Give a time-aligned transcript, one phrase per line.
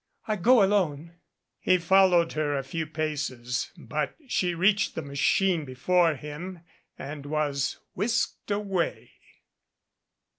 [0.27, 1.11] I go alone."
[1.59, 6.61] He followed her a few paces but she reached the ma chine before him
[6.97, 9.11] and was whisked away.